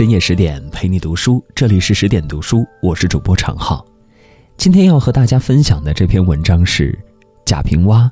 [0.00, 3.84] 深夜十点陪你读书，这里是十点读书，我是主播常浩。
[4.56, 6.98] 今天要和大家分享的这篇文章是
[7.44, 8.10] 贾平凹：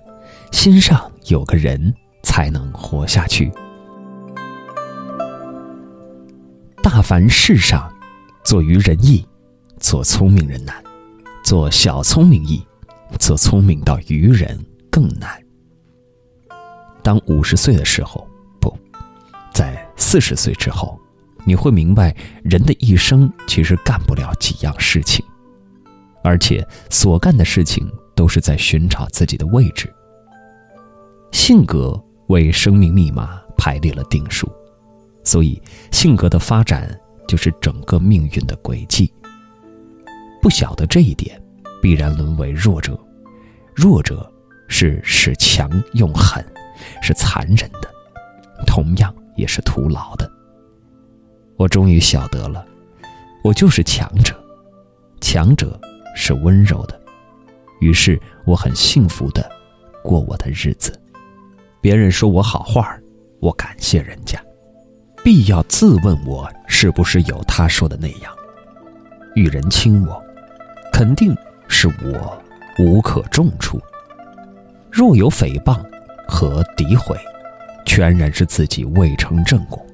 [0.53, 3.51] 心上有个人才能活下去。
[6.83, 7.91] 大凡事上，
[8.45, 9.27] 做愚人易，
[9.81, 10.75] 做聪明人难；
[11.43, 12.63] 做小聪明易，
[13.19, 15.43] 做聪明到愚人更难。
[17.03, 18.29] 当五十岁的时候，
[18.61, 18.77] 不
[19.55, 21.01] 在四十岁之后。
[21.49, 25.25] 你会明白，人的一生其实干不了几样事情，
[26.23, 29.91] 而且所干的事情都是在寻找自己的位置。
[31.33, 34.47] 性格为生命密码排列了定数，
[35.25, 35.59] 所以
[35.91, 36.95] 性格的发展
[37.27, 39.11] 就是整个命运的轨迹。
[40.43, 41.43] 不晓得这一点，
[41.81, 42.99] 必然沦为弱者。
[43.75, 44.31] 弱者
[44.69, 46.45] 是使强用狠，
[47.01, 47.91] 是残忍的，
[48.67, 50.31] 同样也是徒劳的。
[51.59, 52.65] 我终于晓得了，
[53.43, 54.33] 我就是强者，
[55.21, 55.79] 强者
[56.15, 56.99] 是温柔的，
[57.81, 59.45] 于是我很幸福的
[60.01, 60.97] 过我的日子。
[61.81, 62.97] 别人说我好话
[63.41, 64.41] 我感谢人家，
[65.25, 68.33] 必要自问我是不是有他说的那样。
[69.35, 70.23] 遇人轻我，
[70.93, 72.41] 肯定是我
[72.79, 73.81] 无可重处。
[74.93, 75.85] 若有诽谤
[76.29, 77.17] 和诋毁，
[77.85, 79.85] 全然是自己未成正果。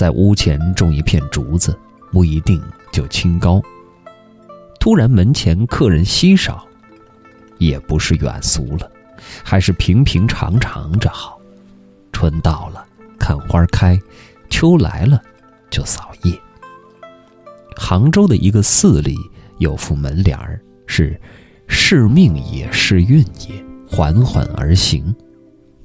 [0.00, 1.78] 在屋前种一片竹子，
[2.10, 2.58] 不一定
[2.90, 3.60] 就清高。
[4.78, 6.66] 突然门前客人稀少，
[7.58, 8.90] 也不是远俗了，
[9.44, 11.38] 还是平平常常着好。
[12.12, 12.82] 春到了，
[13.18, 13.94] 看花开；
[14.48, 15.22] 秋来了，
[15.68, 16.32] 就扫叶。
[17.76, 19.18] 杭州的一个寺里
[19.58, 21.20] 有副门帘儿，是
[21.68, 25.14] “是命也是运也，缓缓而行，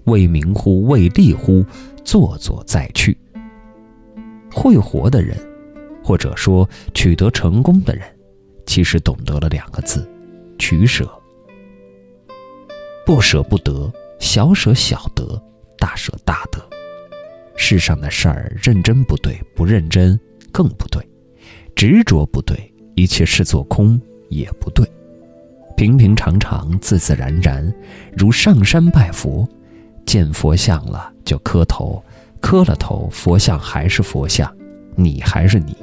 [0.06, 0.86] 为名乎？
[0.86, 1.66] 为利乎？
[2.06, 3.18] 坐坐再去。”
[4.56, 5.38] 会活的人，
[6.02, 8.04] 或者说取得成功的人，
[8.66, 10.10] 其实懂得了两个字：
[10.58, 11.06] 取舍。
[13.06, 15.40] 不舍不得，小舍小得，
[15.78, 16.60] 大舍大得。
[17.58, 20.18] 世上的事儿，认真不对，不认真
[20.54, 21.02] 更不对；
[21.76, 24.00] 执着不对，一切视作空
[24.30, 24.90] 也不对。
[25.76, 27.72] 平平常常，自自然然，
[28.16, 29.46] 如上山拜佛，
[30.06, 32.02] 见佛像了就磕头。
[32.46, 34.56] 磕了头，佛像还是佛像，
[34.96, 35.76] 你还是你，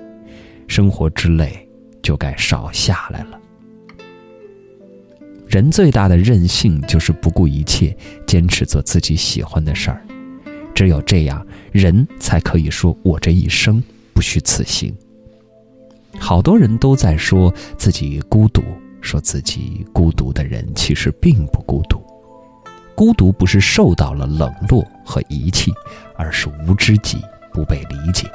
[0.68, 1.68] 生活之累
[2.00, 3.36] 就该少下来了。
[5.48, 7.96] 人最大的任性就是不顾一切，
[8.28, 10.06] 坚持做自己喜欢的事儿。
[10.72, 13.82] 只有这样，人才可以说我这一生
[14.14, 14.94] 不虚此行。
[16.16, 18.62] 好多人都在说自己孤独，
[19.00, 22.00] 说自己孤独的人其实并不孤独。
[22.94, 25.72] 孤独不是受到了冷落和遗弃，
[26.16, 27.20] 而是无知己，
[27.52, 28.30] 不被理解。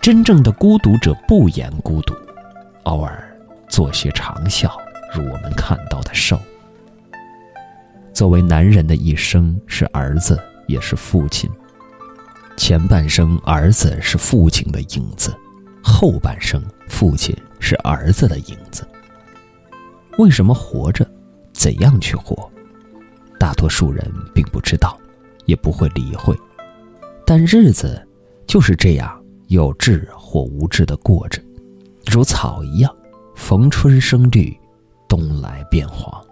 [0.00, 2.14] 真正的孤独者不言孤独，
[2.84, 3.36] 偶尔
[3.68, 4.70] 做些长啸，
[5.14, 6.38] 如我们看到的兽。
[8.12, 11.48] 作为男人的一生是儿子，也是父亲。
[12.56, 15.34] 前半生儿子是父亲的影子，
[15.82, 18.86] 后半生父亲是儿子的影子。
[20.18, 21.06] 为什么活着？
[21.54, 22.50] 怎样去活？
[23.42, 24.96] 大多数人并不知道，
[25.46, 26.32] 也不会理会，
[27.26, 28.00] 但日子
[28.46, 31.42] 就是这样有志或无志的过着，
[32.06, 32.96] 如草一样，
[33.34, 34.56] 逢春生绿，
[35.08, 36.24] 冬来变黄。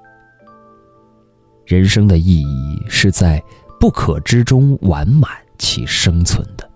[1.67, 3.43] 人生的意义是在
[3.81, 6.71] 不可知中完满其生存的。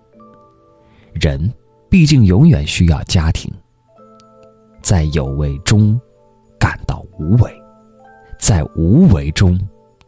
[1.12, 1.49] 人
[1.89, 3.49] 毕竟永远需要家庭，
[4.83, 5.97] 在有为中
[6.59, 7.56] 感到无为，
[8.37, 9.56] 在无为中。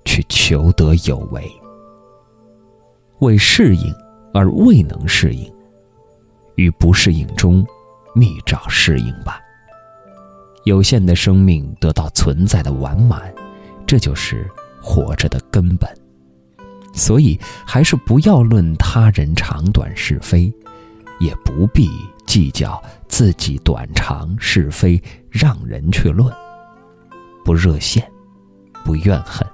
[0.06, 1.47] 去求得有为，
[3.19, 3.93] 为适应
[4.33, 5.53] 而未能适应，
[6.55, 7.67] 于不适应中
[8.15, 9.39] 觅找适应吧。
[10.65, 13.34] 有限的生命得到存在的完满，
[13.87, 14.49] 这就是
[14.81, 15.89] 活着的根本。
[16.95, 20.51] 所以，还是不要论他人长短是非，
[21.21, 21.91] 也不必
[22.27, 26.34] 计较自己短长是非，让人去论。
[27.45, 28.10] 不热线，
[28.84, 29.47] 不怨恨。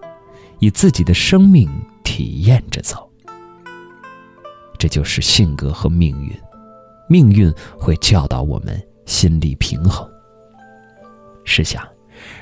[0.62, 1.69] 以自己的生命
[2.05, 3.11] 体验着走，
[4.79, 6.32] 这就是性格和命运。
[7.09, 10.09] 命运会教导我们心理平衡。
[11.44, 11.82] 试想，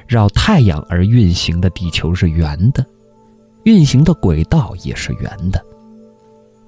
[0.07, 2.85] 绕太阳而运行的地球是圆的，
[3.65, 5.65] 运行的轨道也是圆的。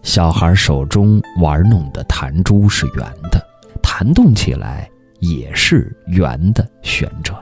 [0.02, 3.46] 小孩手中玩弄的弹珠是圆的，
[3.82, 4.90] 弹动起来
[5.20, 7.38] 也是圆的旋转。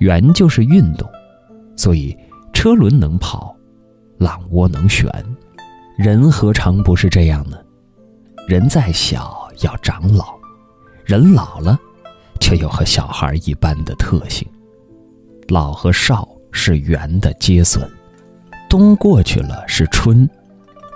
[0.00, 1.08] 圆就是运动，
[1.76, 2.18] 所以。
[2.60, 3.56] 车轮能跑，
[4.18, 5.10] 浪窝能旋，
[5.96, 7.56] 人何尝不是这样呢？
[8.46, 10.34] 人再小要长老，
[11.06, 11.80] 人老了，
[12.38, 14.46] 却又和小孩一般的特性。
[15.48, 17.88] 老和少是圆的接损，
[18.68, 20.28] 冬过去了是春，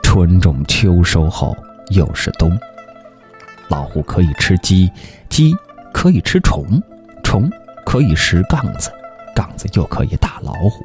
[0.03, 1.57] 春种秋收后
[1.89, 2.55] 又是冬。
[3.69, 4.93] 老虎可以吃鸡，
[5.31, 5.57] 鸡
[5.95, 6.79] 可以吃虫，
[7.23, 7.51] 虫
[7.87, 8.93] 可以食杠子，
[9.35, 10.85] 杠子又可以打老虎。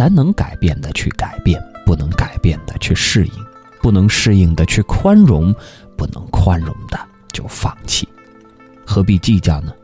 [0.00, 3.32] 咱能改变的去改变，不能改变的去适应，
[3.82, 5.54] 不能适应的去宽容，
[5.94, 6.98] 不能宽容的
[7.34, 8.08] 就放弃。
[8.86, 9.74] 何必计较呢？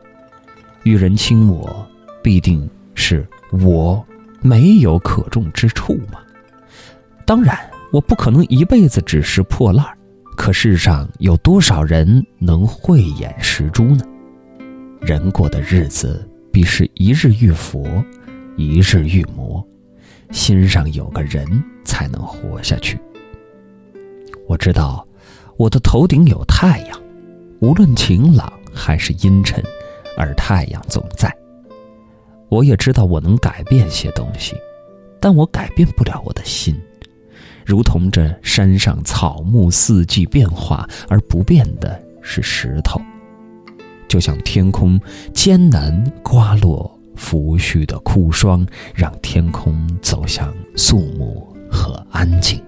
[0.81, 1.87] 遇人轻我。
[2.23, 4.03] 必定是我
[4.41, 6.17] 没有可重之处嘛？
[7.23, 7.55] 当然，
[7.91, 9.95] 我不可能一辈子只是破烂儿。
[10.35, 14.03] 可世上有多少人能慧眼识珠呢？
[14.99, 18.03] 人过的日子必是一日遇佛，
[18.55, 19.63] 一日遇魔。
[20.31, 21.45] 心上有个人，
[21.83, 22.99] 才能活下去。
[24.47, 25.05] 我知道，
[25.57, 27.01] 我的头顶有太阳，
[27.59, 29.63] 无论晴朗还是阴沉，
[30.17, 31.33] 而太阳总在。
[32.49, 34.55] 我也知道我能改变些东西，
[35.19, 36.79] 但我改变不了我的心，
[37.65, 43.01] 如同这山上草木四季变化而不变的是石头，
[44.07, 44.97] 就像天空
[45.33, 48.65] 艰难刮落拂须的枯霜，
[48.95, 52.63] 让天空走向肃穆和安静。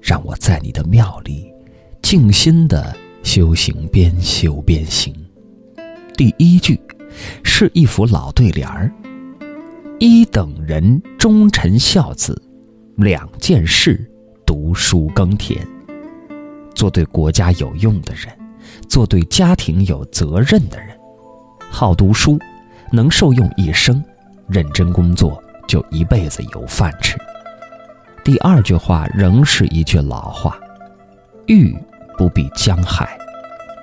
[0.00, 1.52] 让我在你的庙里
[2.00, 5.14] 静心的修行，边修边行。
[6.16, 6.80] 第一句。
[7.44, 8.92] 是一副老对联儿：
[10.00, 12.42] 一等人忠臣孝子，
[12.96, 14.04] 两件事
[14.44, 15.64] 读书耕田。
[16.74, 18.36] 做对国家有用的人，
[18.88, 20.98] 做对家庭有责任的人，
[21.70, 22.36] 好读书，
[22.94, 24.00] 能受用一生；
[24.46, 27.18] 认真工作，就一辈子有饭吃。
[28.22, 30.58] 第二句话仍是一句老话：
[31.46, 31.76] 玉
[32.16, 33.18] 不必江海，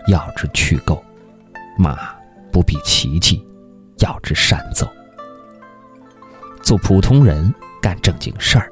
[0.07, 0.99] 要之去垢；
[1.77, 2.19] 马。
[2.53, 3.41] 不必奇迹，
[3.99, 4.85] 要之善走。
[6.61, 8.69] 做普通人干正经事儿，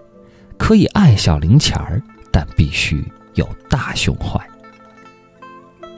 [0.57, 4.37] 可以爱小零钱儿，但必须有大胸怀。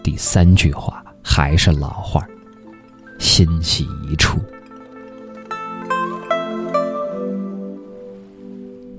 [0.04, 2.24] 第三句话还是老话
[3.22, 4.40] 心系一处。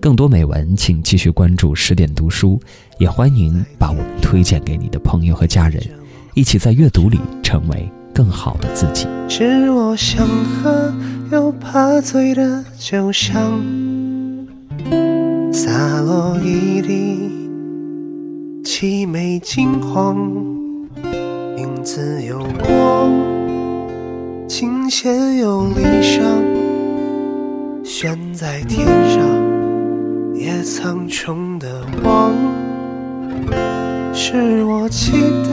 [0.00, 2.58] 更多美文，请继续关注十点读书，
[2.98, 5.82] 也欢迎把我们推荐给你的朋友和家人，
[6.34, 7.92] 一起在阅读里成为。
[8.14, 9.06] 更好的自己。
[9.26, 10.92] 是我想喝
[11.30, 13.58] 又怕醉的酒香，
[15.50, 17.30] 洒落一地
[18.62, 20.14] 凄美金黄，
[21.56, 23.10] 影子有光，
[24.54, 26.22] 琴弦有离伤，
[27.82, 32.34] 悬在天上，也苍穹的望，
[34.12, 35.12] 是我期
[35.43, 35.49] 待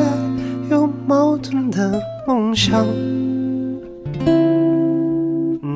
[0.69, 1.97] 又矛盾的。
[2.27, 2.85] 梦想，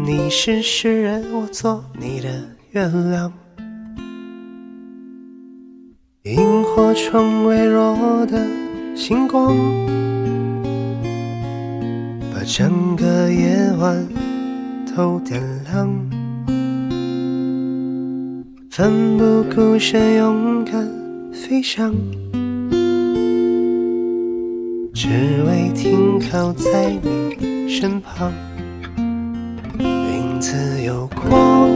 [0.05, 2.27] 你是诗人，我做你的
[2.71, 3.31] 月亮。
[6.23, 8.45] 萤火虫微弱的
[8.93, 9.55] 星光，
[12.43, 14.05] 把整个夜晚
[14.93, 15.41] 都点
[15.71, 15.89] 亮。
[18.69, 20.85] 奋不顾身，勇敢
[21.31, 21.95] 飞翔。
[24.93, 25.07] 只
[25.47, 28.33] 为停靠在你身旁，
[29.79, 31.69] 云自有光，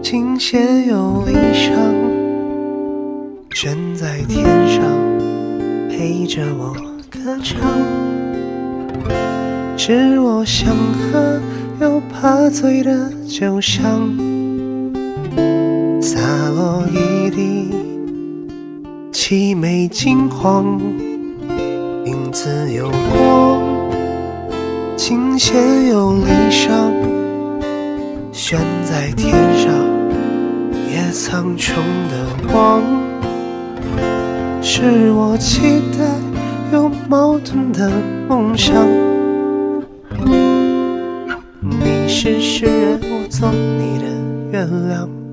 [0.00, 1.74] 琴弦有离伤，
[3.50, 4.80] 悬在天上
[5.88, 6.72] 陪着我
[7.10, 8.13] 歌唱。
[9.86, 10.74] 是我想
[11.12, 11.38] 喝
[11.78, 14.08] 又怕醉的酒香，
[16.00, 16.18] 洒
[16.56, 17.70] 落一地
[19.12, 20.80] 凄美金黄。
[22.06, 23.60] 影子有光，
[24.96, 25.54] 琴弦
[25.90, 26.90] 有离伤，
[28.32, 29.70] 悬在天上，
[30.90, 31.74] 也苍穹
[32.08, 32.82] 的望，
[34.62, 36.06] 是我期待
[36.72, 37.92] 又矛盾的
[38.26, 38.82] 梦想。
[42.24, 44.06] 只是诗人，我做你的
[44.50, 45.23] 月亮。